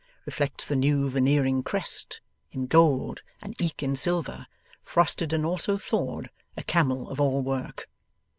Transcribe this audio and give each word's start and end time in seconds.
Reflects 0.25 0.65
the 0.65 0.75
new 0.75 1.11
Veneering 1.11 1.61
crest, 1.61 2.21
in 2.51 2.65
gold 2.65 3.21
and 3.39 3.53
eke 3.61 3.83
in 3.83 3.95
silver, 3.95 4.47
frosted 4.81 5.31
and 5.31 5.45
also 5.45 5.77
thawed, 5.77 6.31
a 6.57 6.63
camel 6.63 7.07
of 7.11 7.19
all 7.21 7.43
work. 7.43 7.87